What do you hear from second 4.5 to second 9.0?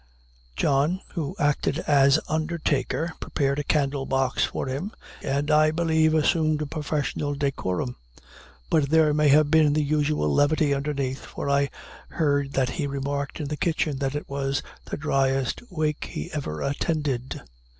him, and I believe assumed a professional decorum; but